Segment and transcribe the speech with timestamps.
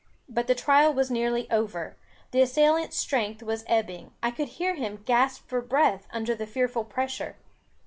[0.27, 1.95] But the trial was nearly over.
[2.31, 6.85] The assailant's strength was ebbing; I could hear him gasp for breath under the fearful
[6.85, 7.35] pressure.